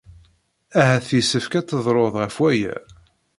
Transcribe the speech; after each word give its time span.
Ahat 0.79 1.07
yessefk 1.17 1.53
ad 1.59 1.65
tedluḍ 1.67 2.13
ɣef 2.23 2.35
waya. 2.41 2.75